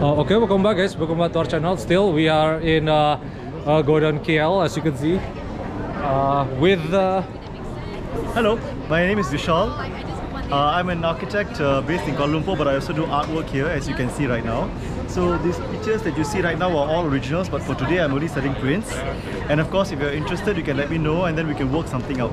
Uh, 0.00 0.16
okay, 0.16 0.36
welcome 0.36 0.62
back 0.62 0.76
guys, 0.76 0.96
welcome 0.96 1.18
back 1.18 1.32
to 1.32 1.38
our 1.38 1.44
channel. 1.44 1.76
Still, 1.76 2.12
we 2.12 2.28
are 2.28 2.58
in 2.60 2.88
uh, 2.88 3.20
uh, 3.64 3.82
KL 3.82 4.64
as 4.64 4.76
you 4.76 4.82
can 4.82 4.96
see 4.96 5.18
uh, 6.02 6.46
with 6.58 6.92
uh, 6.92 7.22
Hello, 8.34 8.58
my 8.88 9.06
name 9.06 9.18
is 9.18 9.28
Vishal. 9.28 10.11
Uh, 10.50 10.56
I'm 10.76 10.90
an 10.90 11.02
architect 11.04 11.60
uh, 11.60 11.80
based 11.80 12.04
in 12.06 12.14
Kuala 12.14 12.42
Lumpur, 12.42 12.58
but 12.58 12.68
I 12.68 12.74
also 12.74 12.92
do 12.92 13.06
artwork 13.06 13.48
here, 13.48 13.66
as 13.68 13.88
you 13.88 13.94
can 13.94 14.10
see 14.10 14.26
right 14.26 14.44
now. 14.44 14.68
So 15.08 15.38
these 15.38 15.56
pictures 15.72 16.02
that 16.02 16.16
you 16.18 16.24
see 16.24 16.40
right 16.42 16.58
now 16.58 16.68
are 16.76 16.88
all 16.88 17.06
originals, 17.06 17.48
but 17.48 17.62
for 17.62 17.74
today 17.74 18.00
I'm 18.00 18.12
only 18.12 18.28
selling 18.28 18.54
prints. 18.56 18.92
And 19.48 19.60
of 19.60 19.70
course, 19.70 19.92
if 19.92 20.00
you're 20.00 20.12
interested, 20.12 20.56
you 20.58 20.62
can 20.62 20.76
let 20.76 20.90
me 20.90 20.98
know, 20.98 21.24
and 21.24 21.38
then 21.38 21.48
we 21.48 21.54
can 21.54 21.72
work 21.72 21.86
something 21.88 22.20
out. 22.20 22.30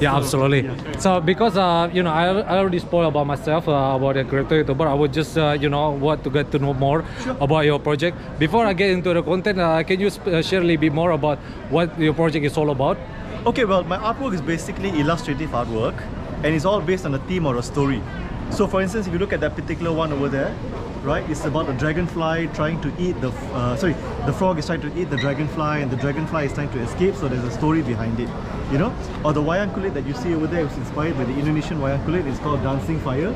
Yeah, 0.00 0.12
So, 0.12 0.16
absolutely. 0.16 0.62
yeah. 0.64 0.98
So 0.98 1.20
because 1.20 1.58
uh, 1.58 1.90
you 1.92 2.02
know, 2.02 2.10
I, 2.10 2.28
I 2.40 2.56
already 2.58 2.78
spoiled 2.78 3.08
about 3.12 3.26
myself 3.26 3.68
uh, 3.68 3.72
about 3.96 4.14
the 4.14 4.24
character 4.24 4.64
YouTuber. 4.64 4.86
I 4.86 4.94
would 4.94 5.12
just 5.12 5.36
uh, 5.36 5.56
you 5.60 5.68
know 5.68 5.90
want 5.90 6.24
to 6.24 6.30
get 6.30 6.50
to 6.52 6.58
know 6.58 6.72
more 6.72 7.04
about 7.40 7.66
your 7.66 7.78
project. 7.78 8.16
Before 8.38 8.64
I 8.64 8.72
get 8.72 8.88
into 8.90 9.12
the 9.12 9.22
content, 9.22 9.58
uh, 9.60 9.82
can 9.82 10.00
you 10.00 10.08
sp- 10.08 10.28
uh, 10.28 10.40
share 10.42 10.60
a 10.60 10.64
little 10.64 10.80
bit 10.80 10.94
more 10.94 11.10
about 11.10 11.38
what 11.68 11.98
your 12.00 12.14
project 12.14 12.46
is 12.46 12.56
all 12.56 12.70
about? 12.70 12.96
Okay, 13.44 13.64
well, 13.66 13.84
my 13.84 13.96
artwork 13.98 14.32
is 14.34 14.40
basically 14.42 14.88
illustrative 15.00 15.50
artwork, 15.50 15.94
and 16.42 16.54
it's 16.54 16.64
all 16.64 16.80
based 16.80 17.04
on 17.04 17.14
a 17.14 17.18
theme 17.20 17.46
or 17.46 17.56
a 17.56 17.62
story. 17.62 18.02
So, 18.50 18.66
for 18.66 18.80
instance, 18.82 19.06
if 19.06 19.12
you 19.12 19.18
look 19.18 19.32
at 19.32 19.40
that 19.40 19.54
particular 19.54 19.92
one 19.92 20.12
over 20.12 20.28
there, 20.28 20.54
right, 21.02 21.28
it's 21.30 21.44
about 21.44 21.68
a 21.68 21.72
dragonfly 21.74 22.48
trying 22.48 22.80
to 22.80 22.92
eat 22.98 23.20
the, 23.20 23.30
uh, 23.54 23.76
sorry, 23.76 23.94
the 24.26 24.32
frog 24.32 24.58
is 24.58 24.66
trying 24.66 24.80
to 24.80 25.00
eat 25.00 25.08
the 25.08 25.16
dragonfly, 25.16 25.82
and 25.82 25.90
the 25.90 25.96
dragonfly 25.96 26.46
is 26.46 26.52
trying 26.52 26.70
to 26.70 26.80
escape. 26.80 27.14
So 27.14 27.28
there's 27.28 27.44
a 27.44 27.50
story 27.50 27.82
behind 27.82 28.18
it, 28.18 28.28
you 28.72 28.78
know. 28.78 28.94
Or 29.24 29.32
the 29.32 29.42
wayang 29.42 29.72
kulit 29.72 29.94
that 29.94 30.04
you 30.04 30.14
see 30.14 30.34
over 30.34 30.46
there 30.46 30.64
was 30.64 30.76
inspired 30.76 31.16
by 31.16 31.24
the 31.24 31.38
Indonesian 31.38 31.78
wayang 31.78 32.04
kulit. 32.04 32.26
It's 32.26 32.38
called 32.40 32.62
Dancing 32.62 32.98
Fire, 33.00 33.28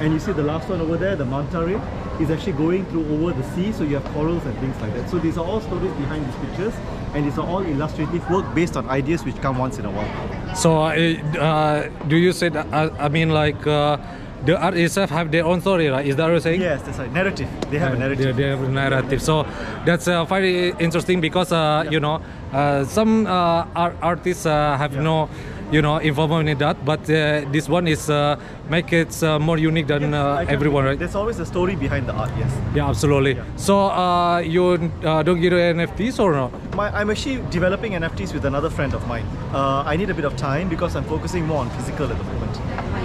and 0.00 0.12
you 0.12 0.18
see 0.18 0.32
the 0.32 0.42
last 0.42 0.68
one 0.68 0.80
over 0.80 0.96
there, 0.96 1.14
the 1.14 1.26
manta 1.26 1.64
ray, 1.64 1.80
is 2.18 2.30
actually 2.30 2.52
going 2.52 2.86
through 2.86 3.06
over 3.14 3.32
the 3.32 3.44
sea. 3.54 3.72
So 3.72 3.84
you 3.84 3.96
have 3.96 4.04
corals 4.14 4.44
and 4.46 4.56
things 4.58 4.80
like 4.80 4.94
that. 4.94 5.10
So 5.10 5.18
these 5.18 5.36
are 5.36 5.44
all 5.44 5.60
stories 5.60 5.92
behind 5.94 6.26
these 6.26 6.36
pictures, 6.46 6.74
and 7.14 7.26
these 7.26 7.38
are 7.38 7.46
all 7.46 7.62
illustrative 7.62 8.28
work 8.30 8.52
based 8.54 8.76
on 8.76 8.88
ideas 8.88 9.24
which 9.24 9.36
come 9.42 9.58
once 9.58 9.78
in 9.78 9.84
a 9.84 9.90
while. 9.90 10.41
So 10.54 10.82
uh, 10.82 10.90
uh, 11.38 11.88
do 12.08 12.16
you 12.16 12.32
say 12.32 12.48
that, 12.50 12.66
uh, 12.72 12.90
I 12.98 13.08
mean 13.08 13.30
like 13.30 13.66
uh, 13.66 13.96
the 14.44 14.56
art 14.60 14.74
itself 14.76 15.10
have 15.10 15.30
their 15.30 15.44
own 15.44 15.60
story, 15.60 15.88
right? 15.88 16.04
Is 16.06 16.16
that 16.16 16.24
what 16.24 16.30
you're 16.32 16.40
saying? 16.40 16.60
Yes, 16.60 16.82
that's 16.82 16.98
right. 16.98 17.12
Narrative. 17.12 17.48
They 17.70 17.78
have 17.78 17.94
a 17.94 17.98
narrative. 17.98 18.36
they 18.36 18.48
have 18.48 18.62
a 18.62 18.68
narrative. 18.68 19.22
So 19.22 19.46
that's 19.86 20.08
uh, 20.08 20.24
very 20.24 20.70
interesting 20.78 21.20
because 21.20 21.52
uh, 21.52 21.84
you 21.90 22.00
know 22.00 22.20
uh, 22.52 22.84
some 22.84 23.26
uh, 23.26 23.66
art 23.74 23.96
artists 24.02 24.46
uh, 24.46 24.76
have 24.76 24.94
Yeah. 24.94 25.02
no 25.02 25.28
you 25.70 25.80
know 25.80 25.96
involvement 25.98 26.48
in 26.48 26.58
that, 26.58 26.84
but 26.84 27.00
uh, 27.08 27.48
this 27.50 27.68
one 27.68 27.86
is 27.88 28.10
uh, 28.10 28.36
make 28.74 28.92
it 28.92 29.22
uh, 29.22 29.38
more 29.48 29.58
unique 29.70 29.88
than 29.92 30.02
Yes, 30.02 30.14
uh, 30.14 30.54
everyone, 30.56 30.84
right? 30.88 30.98
There's 30.98 31.18
always 31.22 31.38
a 31.38 31.46
story 31.52 31.74
behind 31.84 32.08
the 32.08 32.14
art, 32.22 32.32
yes. 32.42 32.52
Yeah, 32.74 32.88
absolutely. 32.92 33.34
Yeah. 33.34 33.56
So 33.56 33.74
uh, 34.02 34.38
you 34.54 34.64
uh, 35.04 35.22
don't 35.22 35.40
get 35.40 35.52
NFTs 35.52 36.18
or 36.24 36.32
no? 36.40 36.46
My, 36.80 36.86
I'm 36.98 37.10
actually 37.10 37.38
developing 37.58 37.92
NFTs 37.92 38.32
with 38.36 38.44
another 38.52 38.70
friend 38.70 38.94
of 38.94 39.06
mine. 39.06 39.26
Uh, 39.52 39.92
I 39.92 39.96
need 39.96 40.10
a 40.10 40.14
bit 40.20 40.24
of 40.30 40.36
time 40.36 40.68
because 40.74 40.96
I'm 40.96 41.04
focusing 41.04 41.46
more 41.46 41.60
on 41.64 41.70
physical 41.78 42.10
at 42.12 42.18
the 42.18 42.24
moment. 42.24 42.42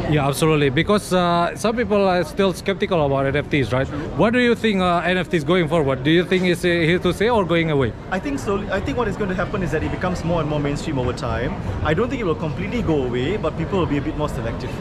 Yeah, 0.09 0.25
absolutely. 0.25 0.69
Because 0.69 1.11
uh, 1.11 1.53
some 1.55 1.75
people 1.75 2.07
are 2.07 2.23
still 2.23 2.53
skeptical 2.53 3.05
about 3.05 3.33
NFTs, 3.33 3.73
right? 3.73 3.87
What 4.21 4.31
do 4.31 4.39
you 4.39 4.55
think 4.55 4.79
uh, 4.81 5.01
NFTs 5.01 5.45
going 5.45 5.67
forward? 5.67 6.03
Do 6.03 6.11
you 6.11 6.23
think 6.23 6.45
it's 6.45 6.63
uh, 6.63 6.69
here 6.69 6.99
to 6.99 7.13
stay 7.13 7.29
or 7.29 7.43
going 7.43 7.71
away? 7.71 7.91
I 8.09 8.19
think 8.19 8.39
so. 8.39 8.59
I 8.71 8.79
think 8.79 8.97
what 8.97 9.09
is 9.09 9.17
going 9.17 9.29
to 9.29 9.35
happen 9.35 9.63
is 9.63 9.71
that 9.71 9.83
it 9.83 9.91
becomes 9.91 10.23
more 10.23 10.39
and 10.39 10.49
more 10.49 10.61
mainstream 10.61 10.97
over 10.97 11.11
time. 11.11 11.51
I 11.83 11.93
don't 11.93 12.09
think 12.09 12.21
it 12.21 12.25
will 12.25 12.41
completely 12.47 12.81
go 12.81 13.03
away, 13.03 13.35
but 13.35 13.57
people 13.57 13.79
will 13.79 13.91
be 13.95 13.97
a 13.97 14.05
bit 14.09 14.17
more 14.17 14.29
selective. 14.29 14.71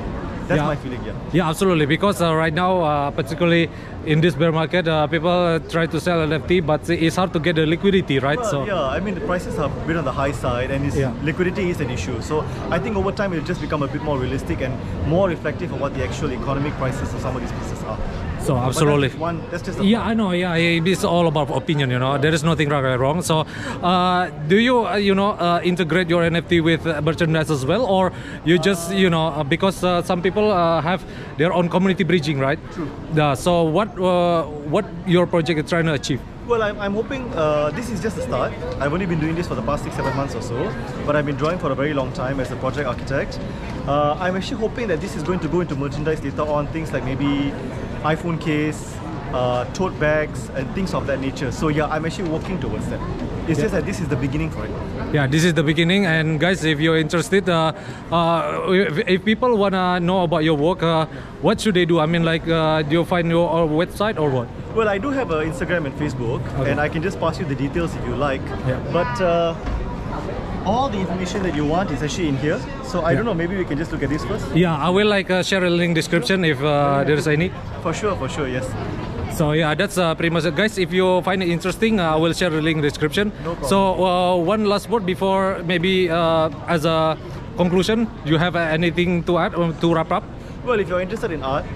That's 0.49 0.61
Yeah. 0.61 0.67
my 0.67 0.77
feeling, 0.77 1.03
yeah. 1.05 1.13
Yeah, 1.33 1.49
absolutely. 1.49 1.87
Because 1.87 2.23
uh, 2.23 2.33
right 2.35 2.53
now, 2.55 2.81
uh, 2.83 3.11
particularly 3.11 3.69
in 4.05 4.21
this 4.21 4.35
bear 4.35 4.53
market, 4.53 4.87
uh, 4.87 5.07
people 5.09 5.59
try 5.69 5.87
to 5.87 6.01
sell 6.01 6.19
NFT, 6.27 6.61
but 6.65 6.89
it's 6.89 7.17
hard 7.17 7.33
to 7.33 7.41
get 7.41 7.57
the 7.57 7.67
liquidity, 7.67 8.19
right? 8.21 8.39
Well, 8.39 8.51
so 8.51 8.65
yeah, 8.67 8.81
I 8.97 9.01
mean 9.01 9.15
the 9.15 9.21
prices 9.23 9.57
have 9.57 9.73
been 9.87 9.97
on 9.97 10.05
the 10.05 10.13
high 10.13 10.33
side, 10.33 10.71
and 10.71 10.93
Yeah. 10.95 11.13
liquidity 11.23 11.71
is 11.71 11.81
an 11.81 11.91
issue. 11.91 12.21
So 12.21 12.45
I 12.71 12.79
think 12.79 12.97
over 12.97 13.11
time 13.13 13.33
it'll 13.33 13.45
just 13.53 13.61
become 13.61 13.83
a 13.83 13.89
bit 13.89 14.03
more 14.03 14.19
realistic 14.19 14.61
and 14.61 14.73
more 15.09 15.29
reflective 15.29 15.73
of 15.73 15.81
what 15.81 15.95
the 15.95 16.05
actual 16.05 16.33
economic 16.33 16.75
prices 16.79 17.13
of 17.13 17.21
some 17.21 17.35
of 17.35 17.43
these 17.43 17.53
pieces 17.53 17.83
are. 17.85 17.99
So, 18.47 18.55
But 18.55 18.67
that's 18.67 18.77
absolutely. 18.77 19.09
one. 19.19 19.43
That's 19.51 19.79
yeah, 19.81 20.03
I 20.03 20.15
know. 20.15 20.31
Yeah, 20.31 20.55
it's 20.55 21.03
all 21.03 21.27
about 21.27 21.51
opinion. 21.51 21.91
You 21.91 21.99
know, 21.99 22.17
there 22.17 22.33
is 22.33 22.45
nothing 22.45 22.69
right 22.69 22.85
or 22.85 22.97
wrong. 22.99 23.23
So, 23.23 23.41
uh, 23.83 24.31
do 24.47 24.59
you, 24.59 24.87
uh, 24.87 24.95
you 24.95 25.17
know, 25.17 25.31
uh, 25.31 25.61
integrate 25.65 26.09
your 26.09 26.23
NFT 26.23 26.63
with 26.63 26.87
uh, 26.87 27.01
merchandise 27.01 27.51
as 27.51 27.67
well, 27.67 27.85
or 27.85 28.13
you 28.45 28.59
just, 28.59 28.95
you 28.95 29.11
know, 29.11 29.27
uh, 29.27 29.43
because 29.43 29.83
uh, 29.83 30.01
some 30.03 30.23
people 30.23 30.53
uh, 30.53 30.81
have 30.81 31.03
their 31.39 31.53
own 31.53 31.69
community 31.69 32.05
bridging, 32.05 32.39
right? 32.39 32.61
True. 32.73 32.89
Yeah. 33.15 33.35
So, 33.35 33.65
what, 33.65 33.99
uh, 33.99 34.45
what 34.45 34.85
your 35.07 35.27
project 35.27 35.59
is 35.59 35.69
trying 35.69 35.87
to 35.87 35.95
achieve? 35.95 36.21
Well, 36.47 36.63
I'm, 36.63 36.79
I'm 36.79 36.95
hoping 36.95 37.35
uh, 37.35 37.71
this 37.71 37.91
is 37.91 38.01
just 38.01 38.15
the 38.15 38.23
start. 38.23 38.53
I've 38.79 38.93
only 38.93 39.05
been 39.05 39.19
doing 39.19 39.35
this 39.35 39.49
for 39.49 39.57
the 39.57 39.63
past 39.63 39.83
six, 39.83 39.97
seven 39.97 40.17
months 40.17 40.33
or 40.37 40.43
so, 40.43 40.73
but 41.05 41.17
I've 41.17 41.27
been 41.27 41.35
drawing 41.35 41.59
for 41.59 41.73
a 41.73 41.75
very 41.75 41.93
long 41.93 42.13
time 42.13 42.39
as 42.39 42.53
a 42.53 42.57
project 42.57 42.87
architect. 42.87 43.41
Uh, 43.89 44.17
I'm 44.21 44.37
actually 44.37 44.61
hoping 44.61 44.87
that 44.87 45.01
this 45.01 45.17
is 45.17 45.25
going 45.25 45.41
to 45.41 45.49
go 45.49 45.63
into 45.63 45.75
merchandise 45.75 46.23
later 46.23 46.43
on, 46.43 46.69
things 46.69 46.93
like 46.93 47.03
maybe 47.03 47.53
iPhone 48.05 48.41
case, 48.41 48.97
uh, 49.37 49.65
tote 49.79 49.97
bags, 50.01 50.49
and 50.57 50.65
things 50.75 50.95
of 50.95 51.07
that 51.07 51.21
nature. 51.21 51.51
So 51.53 51.69
yeah, 51.69 51.87
I'm 51.95 52.05
actually 52.09 52.31
working 52.31 52.59
towards 52.61 52.89
that. 52.89 53.01
It's 53.49 53.61
just 53.61 53.75
that 53.75 53.85
this 53.87 54.01
is 54.01 54.09
the 54.09 54.17
beginning 54.17 54.51
for 54.51 54.65
it. 54.67 54.71
Yeah, 55.15 55.27
this 55.35 55.45
is 55.45 55.55
the 55.55 55.63
beginning. 55.63 56.07
And 56.07 56.41
guys, 56.41 56.65
if 56.65 56.81
you're 56.81 56.99
interested, 56.99 57.49
uh, 57.49 57.73
uh, 58.11 58.73
if, 58.73 58.99
if 59.07 59.25
people 59.25 59.57
wanna 59.57 60.01
know 60.01 60.23
about 60.23 60.43
your 60.49 60.57
work, 60.57 60.83
uh, 60.83 61.07
what 61.43 61.61
should 61.61 61.75
they 61.75 61.85
do? 61.85 62.01
I 62.01 62.07
mean, 62.07 62.25
like, 62.25 62.47
uh, 62.49 62.83
do 62.83 62.93
you 62.99 63.05
find 63.05 63.29
your 63.29 63.47
uh, 63.49 63.69
website 63.83 64.19
or 64.19 64.31
what? 64.31 64.49
Well, 64.75 64.89
I 64.89 64.99
do 64.99 65.11
have 65.11 65.31
an 65.31 65.51
Instagram 65.53 65.87
and 65.87 65.95
Facebook, 66.05 66.43
Okay. 66.61 66.71
and 66.71 66.81
I 66.81 66.89
can 66.89 67.03
just 67.03 67.21
pass 67.21 67.39
you 67.39 67.47
the 67.47 67.55
details 67.55 67.95
if 67.95 68.05
you 68.07 68.17
like. 68.17 68.43
Yeah. 68.67 68.81
But 68.93 69.21
uh, 69.21 69.55
all 70.67 70.89
the 70.89 70.99
information 70.99 71.43
that 71.45 71.55
you 71.55 71.65
want 71.65 71.91
is 71.93 72.03
actually 72.03 72.29
in 72.29 72.37
here. 72.39 72.59
So 72.85 73.01
I 73.01 73.11
Yeah. 73.11 73.17
don't 73.17 73.27
know, 73.27 73.35
maybe 73.35 73.57
we 73.57 73.65
can 73.65 73.79
just 73.79 73.93
look 73.93 74.03
at 74.03 74.11
this 74.11 74.25
first. 74.25 74.55
Yeah, 74.57 74.77
I 74.77 74.91
will 74.91 75.07
like 75.17 75.31
uh, 75.31 75.43
share 75.43 75.65
a 75.65 75.71
link 75.71 75.95
description 75.95 76.45
if 76.45 76.61
uh, 76.61 77.05
there's 77.07 77.29
any. 77.29 77.53
For 77.83 77.95
sure, 77.95 78.17
for 78.17 78.29
sure, 78.29 78.49
yes. 78.49 78.67
So 79.37 79.53
yeah, 79.53 79.75
that's 79.75 79.99
uh, 79.99 80.15
pretty 80.15 80.31
much 80.31 80.47
it, 80.47 80.57
guys. 80.57 80.79
If 80.79 80.95
you 80.95 81.21
find 81.21 81.43
it 81.43 81.51
interesting, 81.51 82.01
uh, 82.01 82.15
I 82.15 82.17
will 82.17 82.33
share 82.33 82.49
the 82.49 82.63
link 82.63 82.77
in 82.77 82.81
the 82.81 82.89
description. 82.89 83.33
No 83.45 83.53
problem. 83.53 83.69
So 83.69 84.05
uh, 84.05 84.37
one 84.37 84.65
last 84.65 84.89
word 84.89 85.05
before 85.05 85.63
maybe 85.63 86.09
uh, 86.09 86.49
as 86.67 86.87
a 86.87 87.19
conclusion, 87.59 88.09
you 88.25 88.39
have 88.39 88.57
uh, 88.57 88.61
anything 88.61 89.23
to 89.25 89.37
add 89.37 89.55
um, 89.55 89.77
to 89.81 89.95
wrap 89.95 90.11
up? 90.11 90.25
Well, 90.65 90.81
if 90.81 90.89
you're 90.89 91.03
interested 91.03 91.33
in 91.33 91.43
art, 91.43 91.67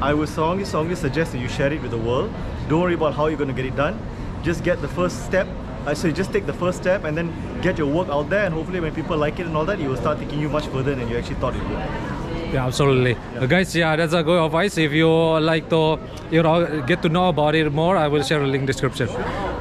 I 0.00 0.14
would 0.14 0.28
strongly, 0.28 0.64
strongly 0.64 0.94
suggest 0.94 1.32
that 1.32 1.38
you 1.38 1.48
share 1.48 1.72
it 1.72 1.82
with 1.82 1.90
the 1.90 1.98
world. 1.98 2.32
Don't 2.68 2.82
worry 2.82 2.94
about 2.94 3.14
how 3.14 3.26
you're 3.26 3.36
going 3.36 3.50
to 3.50 3.62
get 3.62 3.66
it 3.66 3.74
done. 3.74 3.98
Just 4.44 4.62
get 4.62 4.80
the 4.80 4.88
first 4.88 5.26
step. 5.26 5.48
Uh, 5.86 5.94
so 5.94 6.06
you 6.06 6.14
just 6.14 6.32
take 6.32 6.46
the 6.46 6.52
first 6.52 6.78
step 6.78 7.02
and 7.02 7.16
then 7.16 7.34
get 7.62 7.78
your 7.78 7.88
work 7.88 8.08
out 8.10 8.30
there, 8.30 8.44
and 8.44 8.54
hopefully, 8.54 8.78
when 8.78 8.94
people 8.94 9.16
like 9.16 9.40
it 9.40 9.46
and 9.46 9.56
all 9.56 9.64
that, 9.64 9.80
it 9.80 9.88
will 9.88 9.96
start 9.96 10.20
taking 10.20 10.38
you 10.38 10.48
much 10.48 10.68
further 10.68 10.94
than 10.94 11.08
you 11.08 11.18
actually 11.18 11.34
thought 11.36 11.56
it 11.56 11.68
would. 11.68 12.17
Yeah, 12.52 12.66
absolutely. 12.66 13.14
Uh, 13.36 13.44
guys, 13.44 13.76
yeah, 13.76 13.94
that's 13.94 14.14
a 14.14 14.22
good 14.22 14.42
advice. 14.42 14.78
If 14.78 14.92
you 14.92 15.08
like 15.08 15.68
to, 15.68 15.98
you 16.30 16.42
know, 16.42 16.82
get 16.86 17.02
to 17.02 17.10
know 17.10 17.28
about 17.28 17.54
it 17.54 17.70
more, 17.70 17.96
I 17.96 18.08
will 18.08 18.22
share 18.22 18.42
a 18.42 18.46
link 18.46 18.66
description. 18.66 19.08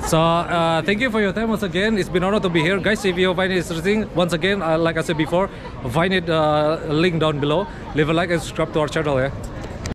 So, 0.07 0.17
uh, 0.21 0.81
thank 0.83 1.01
you 1.01 1.09
for 1.09 1.19
your 1.19 1.33
time 1.33 1.49
once 1.49 1.63
again. 1.63 1.97
It's 1.97 2.07
been 2.07 2.23
an 2.23 2.29
honor 2.29 2.39
to 2.39 2.49
be 2.49 2.61
here, 2.61 2.79
guys. 2.79 3.03
If 3.03 3.17
you 3.17 3.33
find 3.33 3.51
it 3.51 3.57
interesting, 3.57 4.07
once 4.15 4.31
again, 4.31 4.61
uh, 4.61 4.77
like 4.77 4.97
I 4.97 5.01
said 5.01 5.17
before, 5.17 5.49
find 5.91 6.13
it 6.13 6.29
uh, 6.29 6.79
link 6.87 7.19
down 7.19 7.41
below. 7.41 7.67
Leave 7.93 8.09
a 8.09 8.13
like 8.13 8.31
and 8.31 8.41
subscribe 8.41 8.71
to 8.71 8.79
our 8.79 8.87
channel. 8.87 9.19
Yeah. 9.19 9.31